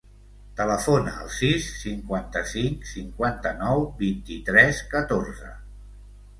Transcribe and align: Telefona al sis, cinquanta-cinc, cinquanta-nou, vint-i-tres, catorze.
Telefona 0.61 1.11
al 1.25 1.29
sis, 1.39 1.67
cinquanta-cinc, 1.81 2.89
cinquanta-nou, 2.95 3.87
vint-i-tres, 4.03 4.85
catorze. 4.99 5.55